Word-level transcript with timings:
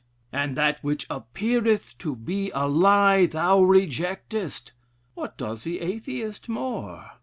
And 0.31 0.57
that 0.57 0.83
which 0.83 1.05
appeareth 1.11 1.95
to 1.99 2.15
be 2.15 2.49
a 2.55 2.67
lie 2.67 3.27
thou 3.27 3.59
rejectest; 3.61 4.71
what 5.13 5.37
does 5.37 5.63
the 5.63 5.79
Atheist 5.79 6.49
more? 6.49 7.11